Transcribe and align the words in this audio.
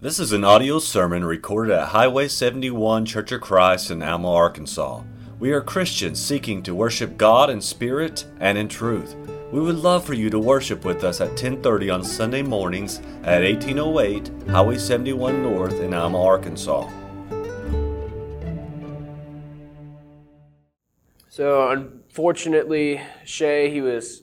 This 0.00 0.20
is 0.20 0.30
an 0.30 0.44
audio 0.44 0.78
sermon 0.78 1.24
recorded 1.24 1.74
at 1.74 1.88
Highway 1.88 2.28
71 2.28 3.04
Church 3.04 3.32
of 3.32 3.40
Christ 3.40 3.90
in 3.90 4.00
Alma, 4.00 4.32
Arkansas. 4.32 5.02
We 5.40 5.50
are 5.50 5.60
Christians 5.60 6.24
seeking 6.24 6.62
to 6.62 6.72
worship 6.72 7.16
God 7.16 7.50
in 7.50 7.60
spirit 7.60 8.24
and 8.38 8.56
in 8.56 8.68
truth. 8.68 9.16
We 9.50 9.58
would 9.58 9.74
love 9.74 10.04
for 10.04 10.14
you 10.14 10.30
to 10.30 10.38
worship 10.38 10.84
with 10.84 11.02
us 11.02 11.20
at 11.20 11.36
10:30 11.36 11.90
on 11.90 12.04
Sunday 12.04 12.42
mornings 12.42 13.00
at 13.24 13.42
1808 13.42 14.30
Highway 14.48 14.78
71 14.78 15.42
North 15.42 15.80
in 15.80 15.92
Alma, 15.92 16.22
Arkansas. 16.22 16.88
So 21.28 21.70
unfortunately, 21.70 23.00
Shay, 23.24 23.68
he 23.68 23.80
was 23.80 24.22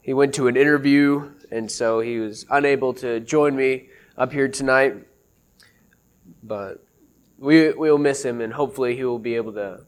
he 0.00 0.14
went 0.14 0.32
to 0.36 0.48
an 0.48 0.56
interview, 0.56 1.32
and 1.50 1.70
so 1.70 2.00
he 2.00 2.18
was 2.18 2.46
unable 2.48 2.94
to 2.94 3.20
join 3.20 3.54
me 3.54 3.90
up 4.20 4.32
here 4.32 4.48
tonight. 4.48 4.94
But 6.42 6.84
we 7.38 7.72
we'll 7.72 7.98
miss 7.98 8.22
him, 8.22 8.40
and 8.42 8.52
hopefully 8.52 8.94
he 8.94 9.02
will 9.02 9.18
be 9.18 9.34
able 9.34 9.54
to 9.54 9.80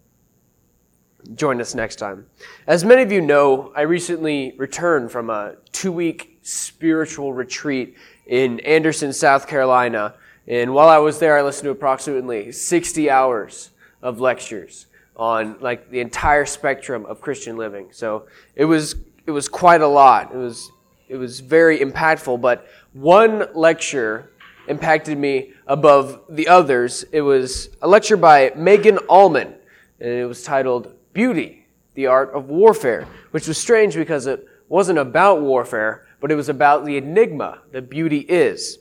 join 1.35 1.61
us 1.61 1.75
next 1.75 1.97
time. 1.97 2.27
As 2.67 2.83
many 2.83 3.03
of 3.03 3.13
you 3.13 3.21
know, 3.21 3.73
I 3.77 3.83
recently 3.83 4.55
returned 4.57 5.13
from 5.13 5.31
a 5.31 5.57
two-week 5.71 6.39
spiritual 6.43 7.33
retreat 7.33 7.97
in 8.27 8.59
Anderson, 8.61 9.13
South 9.13 9.47
Carolina, 9.47 10.15
and 10.49 10.73
while 10.75 10.89
I 10.89 10.99
was 10.99 11.19
there, 11.19 11.37
I 11.37 11.43
listened 11.43 11.67
to 11.67 11.71
approximately 11.71 12.51
60 12.51 13.11
hours 13.11 13.71
of 14.01 14.19
lectures 14.19 14.87
on 15.15 15.59
like 15.61 15.91
the 15.91 16.01
entire 16.01 16.47
spectrum 16.47 17.05
of 17.05 17.21
Christian 17.21 17.57
living. 17.57 17.89
So 17.93 18.27
it 18.57 18.65
was 18.65 18.97
it 19.27 19.31
was 19.31 19.47
quite 19.47 19.83
a 19.83 19.87
lot. 19.87 20.33
It 20.33 20.39
was 20.39 20.73
it 21.12 21.19
was 21.19 21.41
very 21.41 21.79
impactful, 21.79 22.41
but 22.41 22.66
one 22.95 23.45
lecture 23.55 24.33
impacted 24.66 25.19
me 25.19 25.53
above 25.66 26.23
the 26.30 26.48
others. 26.48 27.05
It 27.12 27.20
was 27.20 27.69
a 27.83 27.87
lecture 27.87 28.16
by 28.16 28.53
Megan 28.57 28.97
Allman, 29.11 29.55
and 30.00 30.09
it 30.09 30.25
was 30.25 30.42
titled 30.42 30.95
Beauty, 31.12 31.67
the 31.92 32.06
Art 32.06 32.31
of 32.33 32.48
Warfare, 32.48 33.06
which 33.31 33.47
was 33.47 33.59
strange 33.59 33.95
because 33.95 34.27
it 34.27 34.47
wasn't 34.70 34.98
about 34.98 35.42
warfare, 35.42 36.06
but 36.19 36.33
it 36.33 36.34
was 36.34 36.48
about 36.48 36.87
the 36.87 36.97
enigma 36.97 37.61
that 37.72 37.91
beauty 37.91 38.20
is. 38.20 38.78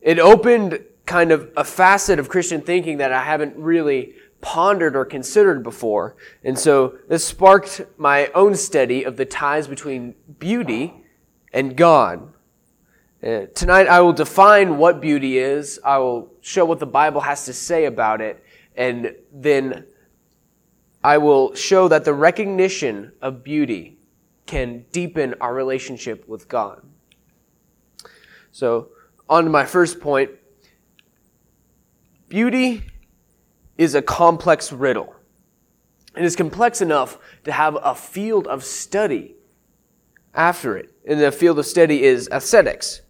It 0.00 0.20
opened 0.20 0.84
kind 1.04 1.32
of 1.32 1.50
a 1.56 1.64
facet 1.64 2.20
of 2.20 2.28
Christian 2.28 2.60
thinking 2.60 2.98
that 2.98 3.12
I 3.12 3.24
haven't 3.24 3.56
really 3.56 4.14
pondered 4.42 4.94
or 4.94 5.06
considered 5.06 5.62
before. 5.62 6.16
And 6.44 6.58
so 6.58 6.98
this 7.08 7.24
sparked 7.24 7.80
my 7.96 8.26
own 8.34 8.54
study 8.54 9.04
of 9.04 9.16
the 9.16 9.24
ties 9.24 9.66
between 9.66 10.14
beauty 10.38 10.92
and 11.52 11.74
God. 11.74 12.34
Uh, 13.22 13.46
tonight 13.54 13.86
I 13.86 14.00
will 14.00 14.12
define 14.12 14.76
what 14.76 15.00
beauty 15.00 15.38
is. 15.38 15.80
I 15.84 15.98
will 15.98 16.32
show 16.42 16.64
what 16.64 16.80
the 16.80 16.86
Bible 16.86 17.20
has 17.20 17.46
to 17.46 17.52
say 17.52 17.86
about 17.86 18.20
it. 18.20 18.44
And 18.76 19.14
then 19.32 19.86
I 21.04 21.18
will 21.18 21.54
show 21.54 21.88
that 21.88 22.04
the 22.04 22.12
recognition 22.12 23.12
of 23.22 23.44
beauty 23.44 23.98
can 24.46 24.84
deepen 24.92 25.34
our 25.40 25.54
relationship 25.54 26.28
with 26.28 26.48
God. 26.48 26.82
So, 28.50 28.88
on 29.28 29.44
to 29.44 29.50
my 29.50 29.64
first 29.64 30.00
point. 30.00 30.30
Beauty 32.28 32.82
is 33.82 33.94
a 33.94 34.02
complex 34.02 34.72
riddle. 34.72 35.14
It 36.16 36.24
is 36.24 36.36
complex 36.36 36.80
enough 36.80 37.18
to 37.44 37.52
have 37.52 37.76
a 37.82 37.94
field 37.94 38.46
of 38.46 38.64
study 38.64 39.34
after 40.34 40.76
it. 40.76 40.90
And 41.06 41.20
the 41.20 41.32
field 41.32 41.58
of 41.58 41.66
study 41.66 42.02
is 42.02 42.28
aesthetics. 42.28 43.02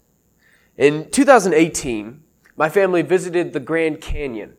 In 0.77 1.11
2018, 1.11 2.23
my 2.57 2.69
family 2.69 3.03
visited 3.03 3.53
the 3.53 3.61
Grand 3.61 4.01
Canyon, 4.01 4.57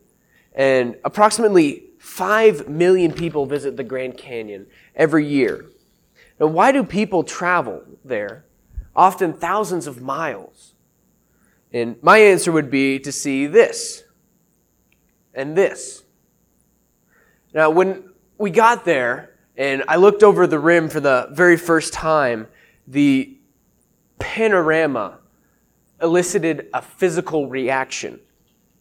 and 0.54 0.96
approximately 1.04 1.84
5 1.98 2.68
million 2.68 3.12
people 3.12 3.46
visit 3.46 3.76
the 3.76 3.84
Grand 3.84 4.16
Canyon 4.16 4.66
every 4.94 5.26
year. 5.26 5.66
Now, 6.38 6.46
why 6.46 6.70
do 6.72 6.84
people 6.84 7.24
travel 7.24 7.82
there? 8.04 8.44
Often 8.94 9.34
thousands 9.34 9.86
of 9.86 10.02
miles. 10.02 10.74
And 11.72 11.96
my 12.02 12.18
answer 12.18 12.52
would 12.52 12.70
be 12.70 13.00
to 13.00 13.10
see 13.10 13.46
this 13.46 14.04
and 15.32 15.56
this. 15.56 16.03
Now, 17.54 17.70
when 17.70 18.10
we 18.36 18.50
got 18.50 18.84
there 18.84 19.30
and 19.56 19.84
I 19.86 19.96
looked 19.96 20.24
over 20.24 20.46
the 20.48 20.58
rim 20.58 20.88
for 20.88 20.98
the 20.98 21.28
very 21.30 21.56
first 21.56 21.92
time, 21.92 22.48
the 22.88 23.38
panorama 24.18 25.20
elicited 26.02 26.68
a 26.74 26.82
physical 26.82 27.48
reaction. 27.48 28.18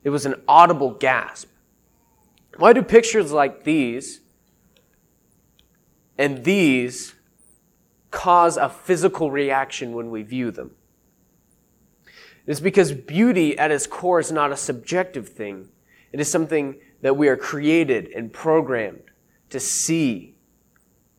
It 0.03 0.09
was 0.09 0.25
an 0.25 0.35
audible 0.47 0.91
gasp. 0.91 1.49
Why 2.57 2.73
do 2.73 2.81
pictures 2.81 3.31
like 3.31 3.63
these 3.63 4.21
and 6.17 6.43
these 6.43 7.13
cause 8.09 8.57
a 8.57 8.69
physical 8.69 9.29
reaction 9.29 9.93
when 9.93 10.09
we 10.09 10.23
view 10.23 10.49
them? 10.49 10.71
It's 12.45 12.59
because 12.59 12.91
beauty 12.91 13.57
at 13.57 13.71
its 13.71 13.87
core 13.87 14.19
is 14.19 14.31
not 14.31 14.51
a 14.51 14.57
subjective 14.57 15.29
thing. 15.29 15.69
It 16.11 16.19
is 16.19 16.29
something 16.29 16.79
that 17.03 17.17
we 17.17 17.27
are 17.27 17.35
created 17.35 18.07
and 18.15 18.31
programmed 18.31 19.11
to 19.49 19.59
see 19.59 20.37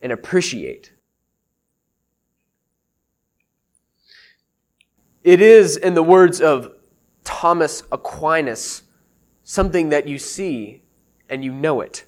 and 0.01 0.11
appreciate. 0.11 0.91
It 5.23 5.41
is, 5.41 5.77
in 5.77 5.93
the 5.93 6.03
words 6.03 6.41
of 6.41 6.73
Thomas 7.23 7.83
Aquinas, 7.91 8.81
something 9.43 9.89
that 9.89 10.07
you 10.07 10.17
see 10.17 10.81
and 11.29 11.43
you 11.43 11.53
know 11.53 11.81
it. 11.81 12.05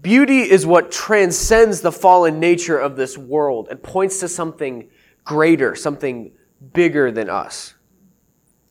Beauty 0.00 0.50
is 0.50 0.64
what 0.64 0.90
transcends 0.90 1.82
the 1.82 1.92
fallen 1.92 2.40
nature 2.40 2.78
of 2.78 2.96
this 2.96 3.18
world 3.18 3.68
and 3.70 3.82
points 3.82 4.18
to 4.20 4.28
something 4.28 4.88
greater, 5.24 5.74
something 5.74 6.32
bigger 6.72 7.10
than 7.12 7.28
us. 7.28 7.74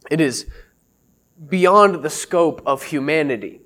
It 0.10 0.20
is 0.20 0.48
beyond 1.48 2.04
the 2.04 2.10
scope 2.10 2.62
of 2.66 2.84
humanity. 2.84 3.62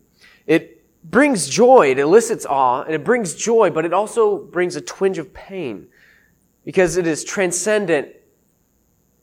It 0.45 0.83
brings 1.03 1.47
joy, 1.47 1.91
it 1.91 1.99
elicits 1.99 2.45
awe, 2.45 2.83
and 2.83 2.93
it 2.93 3.03
brings 3.03 3.35
joy, 3.35 3.69
but 3.69 3.85
it 3.85 3.93
also 3.93 4.37
brings 4.37 4.75
a 4.75 4.81
twinge 4.81 5.17
of 5.17 5.33
pain 5.33 5.87
because 6.65 6.97
it 6.97 7.07
is 7.07 7.23
transcendent. 7.23 8.09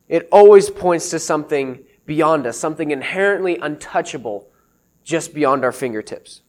It 0.08 0.28
always 0.30 0.70
points 0.70 1.10
to 1.10 1.18
something 1.18 1.84
beyond 2.06 2.46
us, 2.46 2.56
something 2.56 2.92
inherently 2.92 3.58
untouchable 3.58 4.48
just 5.02 5.34
beyond 5.34 5.64
our 5.64 5.72
fingertips. 5.72 6.42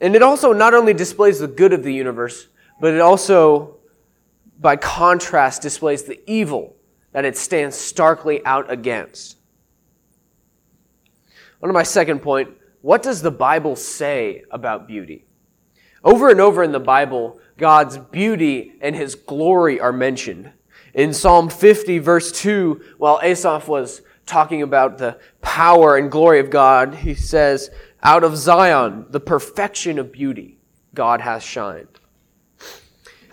And 0.00 0.16
it 0.16 0.22
also 0.22 0.52
not 0.52 0.74
only 0.74 0.92
displays 0.92 1.38
the 1.38 1.48
good 1.48 1.72
of 1.72 1.82
the 1.82 1.94
universe, 1.94 2.48
but 2.80 2.92
it 2.92 3.00
also, 3.00 3.76
by 4.58 4.76
contrast, 4.76 5.62
displays 5.62 6.02
the 6.02 6.20
evil 6.30 6.76
that 7.12 7.24
it 7.24 7.36
stands 7.36 7.76
starkly 7.76 8.44
out 8.44 8.70
against. 8.70 9.36
On 11.62 11.68
to 11.68 11.72
my 11.72 11.82
second 11.82 12.20
point 12.20 12.50
what 12.80 13.02
does 13.02 13.22
the 13.22 13.30
Bible 13.30 13.76
say 13.76 14.42
about 14.50 14.88
beauty? 14.88 15.24
Over 16.02 16.30
and 16.30 16.40
over 16.40 16.64
in 16.64 16.72
the 16.72 16.80
Bible, 16.80 17.38
God's 17.56 17.96
beauty 17.96 18.72
and 18.80 18.96
his 18.96 19.14
glory 19.14 19.78
are 19.78 19.92
mentioned. 19.92 20.50
In 20.92 21.14
Psalm 21.14 21.48
50, 21.48 22.00
verse 22.00 22.32
2, 22.32 22.82
while 22.98 23.20
Asaph 23.22 23.68
was 23.68 24.02
talking 24.26 24.62
about 24.62 24.98
the 24.98 25.18
power 25.40 25.96
and 25.96 26.10
glory 26.10 26.40
of 26.40 26.50
God, 26.50 26.96
he 26.96 27.14
says, 27.14 27.70
Out 28.02 28.24
of 28.24 28.36
Zion, 28.36 29.06
the 29.10 29.20
perfection 29.20 30.00
of 30.00 30.10
beauty, 30.10 30.58
God 30.92 31.20
has 31.20 31.44
shined. 31.44 32.00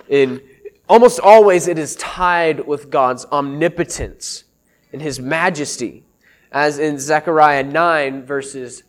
In 0.08 0.42
almost 0.88 1.20
always, 1.20 1.68
it 1.68 1.80
is 1.80 1.96
tied 1.96 2.68
with 2.68 2.92
God's 2.92 3.26
omnipotence 3.26 4.44
and 4.94 5.02
his 5.02 5.20
majesty 5.20 6.04
as 6.52 6.80
in 6.80 7.00
Zechariah 7.00 7.64
9, 7.64 8.26
verses 8.26 8.84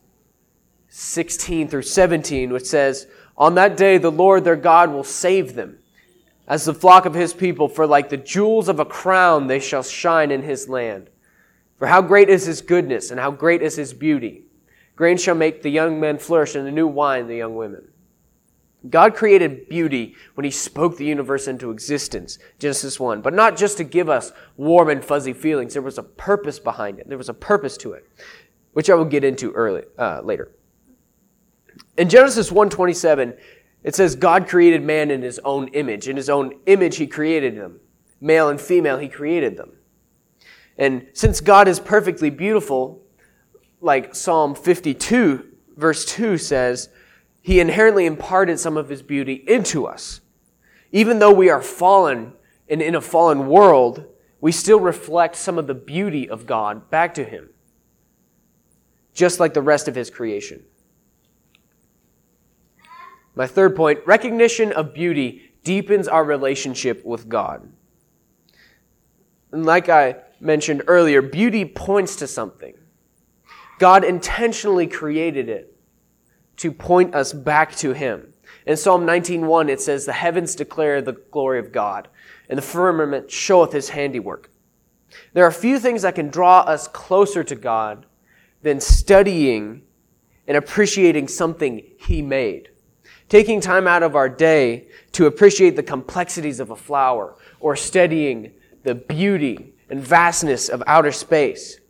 16 0.88 1.68
through 1.68 1.82
17, 1.82 2.52
which 2.52 2.64
says, 2.64 3.06
On 3.36 3.54
that 3.54 3.76
day 3.76 3.98
the 3.98 4.10
Lord 4.10 4.44
their 4.44 4.56
God 4.56 4.90
will 4.90 5.04
save 5.04 5.54
them, 5.54 5.78
as 6.48 6.64
the 6.64 6.74
flock 6.74 7.06
of 7.06 7.14
his 7.14 7.32
people, 7.32 7.68
for 7.68 7.86
like 7.86 8.08
the 8.08 8.16
jewels 8.16 8.68
of 8.68 8.80
a 8.80 8.84
crown 8.84 9.46
they 9.46 9.60
shall 9.60 9.82
shine 9.82 10.30
in 10.30 10.42
his 10.42 10.68
land. 10.68 11.10
For 11.76 11.86
how 11.86 12.02
great 12.02 12.28
is 12.28 12.44
his 12.46 12.60
goodness, 12.60 13.10
and 13.10 13.20
how 13.20 13.30
great 13.30 13.62
is 13.62 13.76
his 13.76 13.94
beauty! 13.94 14.44
Grain 14.96 15.16
shall 15.16 15.34
make 15.34 15.62
the 15.62 15.70
young 15.70 15.98
men 16.00 16.18
flourish, 16.18 16.54
and 16.54 16.66
the 16.66 16.70
new 16.70 16.86
wine 16.86 17.26
the 17.26 17.36
young 17.36 17.54
women. 17.56 17.89
God 18.88 19.14
created 19.14 19.68
beauty 19.68 20.14
when 20.34 20.44
He 20.44 20.50
spoke 20.50 20.96
the 20.96 21.04
universe 21.04 21.46
into 21.46 21.70
existence, 21.70 22.38
Genesis 22.58 22.98
1. 22.98 23.20
But 23.20 23.34
not 23.34 23.56
just 23.56 23.76
to 23.76 23.84
give 23.84 24.08
us 24.08 24.32
warm 24.56 24.88
and 24.88 25.04
fuzzy 25.04 25.32
feelings. 25.32 25.74
There 25.74 25.82
was 25.82 25.98
a 25.98 26.02
purpose 26.02 26.58
behind 26.58 26.98
it. 26.98 27.08
There 27.08 27.18
was 27.18 27.28
a 27.28 27.34
purpose 27.34 27.76
to 27.78 27.92
it, 27.92 28.08
which 28.72 28.88
I 28.88 28.94
will 28.94 29.04
get 29.04 29.24
into 29.24 29.52
early, 29.52 29.82
uh, 29.98 30.22
later. 30.22 30.52
In 31.98 32.08
Genesis 32.08 32.50
1.27, 32.50 33.38
it 33.82 33.94
says 33.94 34.16
God 34.16 34.48
created 34.48 34.82
man 34.82 35.10
in 35.10 35.20
His 35.20 35.38
own 35.44 35.68
image. 35.68 36.08
In 36.08 36.16
His 36.16 36.30
own 36.30 36.58
image 36.66 36.96
He 36.96 37.06
created 37.06 37.56
them. 37.56 37.80
Male 38.20 38.50
and 38.50 38.60
female, 38.60 38.98
he 38.98 39.08
created 39.08 39.56
them. 39.56 39.72
And 40.76 41.06
since 41.14 41.40
God 41.40 41.68
is 41.68 41.80
perfectly 41.80 42.30
beautiful, 42.30 43.02
like 43.80 44.14
Psalm 44.14 44.54
52, 44.54 45.46
verse 45.76 46.04
2 46.04 46.36
says, 46.36 46.90
he 47.42 47.60
inherently 47.60 48.06
imparted 48.06 48.58
some 48.58 48.76
of 48.76 48.88
his 48.88 49.02
beauty 49.02 49.44
into 49.46 49.86
us. 49.86 50.20
Even 50.92 51.18
though 51.18 51.32
we 51.32 51.48
are 51.48 51.62
fallen 51.62 52.34
and 52.68 52.82
in 52.82 52.94
a 52.94 53.00
fallen 53.00 53.46
world, 53.48 54.04
we 54.40 54.52
still 54.52 54.80
reflect 54.80 55.36
some 55.36 55.58
of 55.58 55.66
the 55.66 55.74
beauty 55.74 56.28
of 56.28 56.46
God 56.46 56.90
back 56.90 57.14
to 57.14 57.24
him, 57.24 57.50
just 59.14 59.40
like 59.40 59.54
the 59.54 59.62
rest 59.62 59.88
of 59.88 59.94
his 59.94 60.10
creation. 60.10 60.62
My 63.34 63.46
third 63.46 63.76
point 63.76 64.00
recognition 64.06 64.72
of 64.72 64.92
beauty 64.92 65.52
deepens 65.62 66.08
our 66.08 66.24
relationship 66.24 67.04
with 67.04 67.28
God. 67.28 67.70
And 69.52 69.64
like 69.64 69.88
I 69.88 70.16
mentioned 70.40 70.82
earlier, 70.86 71.22
beauty 71.22 71.64
points 71.64 72.16
to 72.16 72.26
something. 72.26 72.74
God 73.78 74.04
intentionally 74.04 74.86
created 74.86 75.48
it 75.48 75.76
to 76.60 76.70
point 76.70 77.14
us 77.14 77.32
back 77.32 77.74
to 77.74 77.94
Him. 77.94 78.34
In 78.66 78.76
Psalm 78.76 79.06
19:1 79.06 79.70
it 79.70 79.80
says, 79.80 80.04
"The 80.04 80.12
heavens 80.12 80.54
declare 80.54 81.00
the 81.00 81.16
glory 81.30 81.58
of 81.58 81.72
God, 81.72 82.08
and 82.50 82.58
the 82.58 82.62
firmament 82.62 83.30
showeth 83.30 83.72
His 83.72 83.88
handiwork." 83.88 84.50
There 85.32 85.46
are 85.46 85.50
few 85.50 85.78
things 85.78 86.02
that 86.02 86.16
can 86.16 86.28
draw 86.28 86.60
us 86.60 86.86
closer 86.86 87.42
to 87.42 87.54
God 87.54 88.04
than 88.62 88.78
studying 88.78 89.82
and 90.46 90.54
appreciating 90.54 91.28
something 91.28 91.82
He 91.96 92.20
made. 92.20 92.68
Taking 93.30 93.62
time 93.62 93.86
out 93.86 94.02
of 94.02 94.14
our 94.14 94.28
day 94.28 94.88
to 95.12 95.24
appreciate 95.24 95.76
the 95.76 95.82
complexities 95.82 96.60
of 96.60 96.70
a 96.70 96.76
flower 96.76 97.36
or 97.58 97.74
studying 97.74 98.52
the 98.82 98.94
beauty 98.94 99.72
and 99.88 100.00
vastness 100.00 100.68
of 100.68 100.82
outer 100.86 101.12
space 101.12 101.80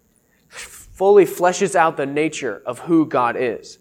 fully 0.49 1.25
fleshes 1.25 1.75
out 1.75 1.97
the 1.97 2.07
nature 2.07 2.63
of 2.65 2.81
who 2.81 3.05
God 3.05 3.35
is. 3.37 3.80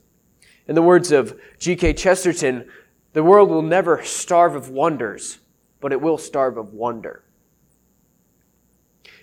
In 0.69 0.75
the 0.75 0.83
words 0.83 1.11
of 1.11 1.41
G.K. 1.57 1.93
Chesterton, 1.93 2.69
the 3.13 3.23
world 3.23 3.49
will 3.49 3.63
never 3.63 4.03
starve 4.03 4.53
of 4.53 4.69
wonders, 4.69 5.39
but 5.79 5.91
it 5.91 5.99
will 5.99 6.19
starve 6.19 6.57
of 6.57 6.75
wonder. 6.75 7.23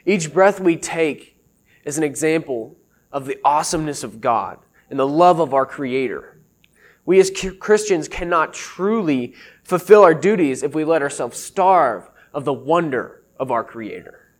Each 0.04 0.32
breath 0.32 0.58
we 0.58 0.74
take 0.76 1.40
is 1.84 1.98
an 1.98 2.02
example 2.02 2.76
of 3.12 3.26
the 3.26 3.38
awesomeness 3.44 4.02
of 4.02 4.20
God 4.20 4.58
and 4.90 4.98
the 4.98 5.06
love 5.06 5.38
of 5.38 5.54
our 5.54 5.64
Creator. 5.64 6.36
We 7.04 7.20
as 7.20 7.30
Christians 7.60 8.08
cannot 8.08 8.52
truly 8.52 9.34
fulfill 9.62 10.02
our 10.02 10.14
duties 10.14 10.64
if 10.64 10.74
we 10.74 10.84
let 10.84 11.00
ourselves 11.00 11.38
starve 11.38 12.10
of 12.34 12.44
the 12.44 12.52
wonder 12.52 13.22
of 13.38 13.52
our 13.52 13.62
Creator. 13.62 14.32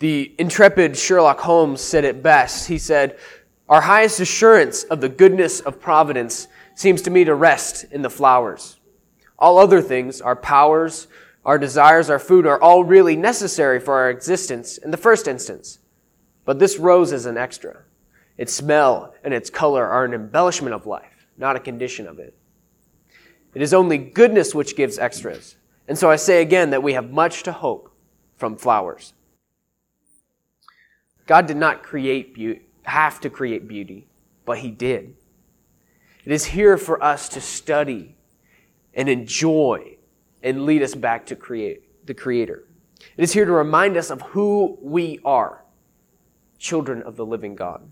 The 0.00 0.34
intrepid 0.38 0.98
Sherlock 0.98 1.40
Holmes 1.40 1.80
said 1.80 2.04
it 2.04 2.22
best. 2.22 2.68
He 2.68 2.76
said, 2.76 3.18
Our 3.68 3.80
highest 3.80 4.20
assurance 4.20 4.84
of 4.84 5.00
the 5.00 5.08
goodness 5.08 5.60
of 5.60 5.80
providence 5.80 6.46
seems 6.74 7.02
to 7.02 7.10
me 7.10 7.24
to 7.24 7.34
rest 7.34 7.84
in 7.90 8.02
the 8.02 8.10
flowers. 8.10 8.78
All 9.38 9.58
other 9.58 9.82
things, 9.82 10.20
our 10.20 10.36
powers, 10.36 11.08
our 11.44 11.58
desires, 11.58 12.08
our 12.08 12.18
food, 12.18 12.46
are 12.46 12.60
all 12.60 12.84
really 12.84 13.16
necessary 13.16 13.80
for 13.80 13.94
our 13.94 14.10
existence 14.10 14.78
in 14.78 14.90
the 14.90 14.96
first 14.96 15.26
instance. 15.26 15.80
But 16.44 16.58
this 16.58 16.78
rose 16.78 17.12
is 17.12 17.26
an 17.26 17.36
extra. 17.36 17.82
Its 18.38 18.52
smell 18.52 19.14
and 19.24 19.34
its 19.34 19.50
color 19.50 19.86
are 19.86 20.04
an 20.04 20.14
embellishment 20.14 20.74
of 20.74 20.86
life, 20.86 21.26
not 21.36 21.56
a 21.56 21.60
condition 21.60 22.06
of 22.06 22.18
it. 22.18 22.36
It 23.54 23.62
is 23.62 23.74
only 23.74 23.98
goodness 23.98 24.54
which 24.54 24.76
gives 24.76 24.98
extras. 24.98 25.56
And 25.88 25.98
so 25.98 26.10
I 26.10 26.16
say 26.16 26.42
again 26.42 26.70
that 26.70 26.82
we 26.82 26.92
have 26.92 27.10
much 27.10 27.42
to 27.44 27.52
hope 27.52 27.90
from 28.36 28.56
flowers. 28.56 29.12
God 31.26 31.46
did 31.46 31.56
not 31.56 31.82
create 31.82 32.34
beauty, 32.34 32.65
have 32.86 33.20
to 33.20 33.30
create 33.30 33.68
beauty, 33.68 34.06
but 34.44 34.58
He 34.58 34.70
did. 34.70 35.14
It 36.24 36.32
is 36.32 36.44
here 36.44 36.76
for 36.76 37.02
us 37.02 37.28
to 37.30 37.40
study 37.40 38.16
and 38.94 39.08
enjoy 39.08 39.96
and 40.42 40.64
lead 40.64 40.82
us 40.82 40.94
back 40.94 41.26
to 41.26 41.36
create 41.36 42.06
the 42.06 42.14
Creator. 42.14 42.64
It 43.16 43.22
is 43.22 43.32
here 43.32 43.44
to 43.44 43.52
remind 43.52 43.96
us 43.96 44.10
of 44.10 44.22
who 44.22 44.78
we 44.80 45.20
are, 45.24 45.64
children 46.58 47.02
of 47.02 47.16
the 47.16 47.26
living 47.26 47.54
God. 47.54 47.82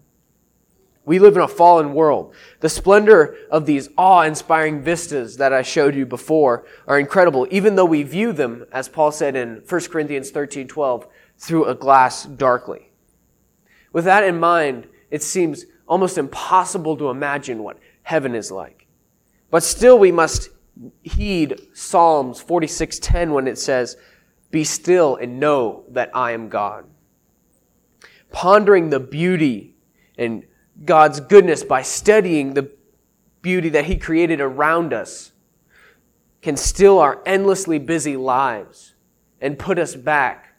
We 1.05 1.19
live 1.19 1.37
in 1.37 1.43
a 1.43 1.49
fallen 1.49 1.93
world. 1.93 2.35
The 2.61 2.69
splendor 2.70 3.37
of 3.50 3.67
these 3.67 3.91
awe-inspiring 3.99 4.82
vistas 4.82 5.37
that 5.37 5.52
I 5.52 5.61
showed 5.61 5.94
you 5.94 6.06
before 6.06 6.64
are 6.87 6.99
incredible, 6.99 7.46
even 7.50 7.75
though 7.75 7.85
we 7.85 8.02
view 8.05 8.32
them, 8.32 8.64
as 8.73 8.88
Paul 8.88 9.12
said 9.12 9.37
in 9.37 9.62
1 9.69 9.81
Corinthians 9.91 10.31
13, 10.31 10.67
12, 10.67 11.06
through 11.37 11.67
a 11.67 11.75
glass 11.75 12.25
darkly. 12.25 12.91
With 13.94 14.05
that 14.06 14.25
in 14.25 14.41
mind, 14.41 14.88
it 15.11 15.23
seems 15.23 15.67
almost 15.87 16.19
impossible 16.19 16.96
to 16.96 17.11
imagine 17.11 17.62
what 17.62 17.79
heaven 18.02 18.35
is 18.35 18.50
like. 18.50 18.88
But 19.50 19.62
still 19.62 19.99
we 19.99 20.11
must 20.11 20.50
heed 21.02 21.61
Psalms 21.73 22.41
46:10 22.41 23.32
when 23.32 23.46
it 23.46 23.56
says, 23.56 23.96
"Be 24.50 24.64
still 24.64 25.14
and 25.14 25.38
know 25.38 25.85
that 25.88 26.11
I 26.12 26.32
am 26.32 26.49
God." 26.49 26.87
Pondering 28.32 28.91
the 28.91 28.99
beauty 28.99 29.76
and 30.19 30.44
God's 30.85 31.20
goodness 31.20 31.62
by 31.62 31.82
studying 31.82 32.55
the 32.55 32.73
beauty 33.43 33.69
that 33.69 33.85
he 33.85 33.96
created 33.96 34.41
around 34.41 34.93
us 34.93 35.32
can 36.43 36.56
still 36.56 36.99
our 36.99 37.23
endlessly 37.25 37.79
busy 37.79 38.17
lives 38.17 38.94
and 39.41 39.56
put 39.56 39.79
us 39.79 39.94
back 39.94 40.56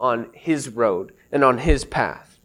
on 0.00 0.32
his 0.32 0.68
road 0.68 1.12
and 1.32 1.44
on 1.44 1.58
his 1.58 1.84
path. 1.84 2.38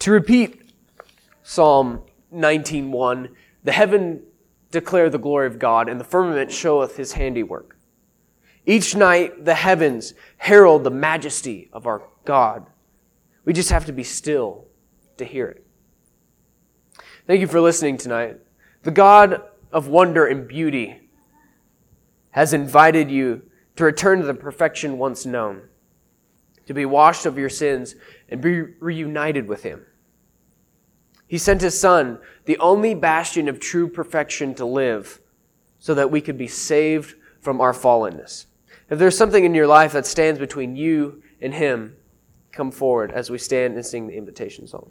To 0.00 0.12
repeat 0.12 0.62
Psalm 1.42 2.02
19:1, 2.32 3.34
the 3.64 3.72
heaven 3.72 4.22
declare 4.70 5.10
the 5.10 5.18
glory 5.18 5.46
of 5.46 5.58
God, 5.58 5.88
and 5.88 5.98
the 5.98 6.04
firmament 6.04 6.52
showeth 6.52 6.96
his 6.96 7.12
handiwork. 7.12 7.76
Each 8.66 8.94
night 8.94 9.44
the 9.44 9.54
heavens 9.54 10.14
herald 10.36 10.84
the 10.84 10.90
majesty 10.90 11.70
of 11.72 11.86
our 11.86 12.02
God. 12.24 12.66
We 13.44 13.52
just 13.54 13.70
have 13.70 13.86
to 13.86 13.92
be 13.92 14.04
still 14.04 14.66
to 15.16 15.24
hear 15.24 15.48
it. 15.48 15.66
Thank 17.26 17.40
you 17.40 17.46
for 17.46 17.60
listening 17.60 17.96
tonight. 17.96 18.38
The 18.82 18.90
God 18.90 19.42
of 19.72 19.88
wonder 19.88 20.26
and 20.26 20.46
beauty 20.46 21.00
has 22.30 22.52
invited 22.52 23.10
you 23.10 23.42
to 23.76 23.84
return 23.84 24.20
to 24.20 24.26
the 24.26 24.34
perfection 24.34 24.98
once 24.98 25.24
known 25.24 25.62
to 26.68 26.74
be 26.74 26.84
washed 26.84 27.24
of 27.24 27.38
your 27.38 27.48
sins 27.48 27.94
and 28.28 28.42
be 28.42 28.60
reunited 28.78 29.48
with 29.48 29.62
Him. 29.62 29.86
He 31.26 31.38
sent 31.38 31.62
His 31.62 31.80
Son, 31.80 32.18
the 32.44 32.58
only 32.58 32.94
bastion 32.94 33.48
of 33.48 33.58
true 33.58 33.88
perfection, 33.88 34.54
to 34.56 34.66
live 34.66 35.18
so 35.78 35.94
that 35.94 36.10
we 36.10 36.20
could 36.20 36.36
be 36.36 36.46
saved 36.46 37.14
from 37.40 37.62
our 37.62 37.72
fallenness. 37.72 38.44
If 38.90 38.98
there's 38.98 39.16
something 39.16 39.46
in 39.46 39.54
your 39.54 39.66
life 39.66 39.92
that 39.92 40.04
stands 40.04 40.38
between 40.38 40.76
you 40.76 41.22
and 41.40 41.54
Him, 41.54 41.96
come 42.52 42.70
forward 42.70 43.12
as 43.12 43.30
we 43.30 43.38
stand 43.38 43.74
and 43.74 43.86
sing 43.86 44.06
the 44.06 44.18
invitation 44.18 44.66
song. 44.66 44.90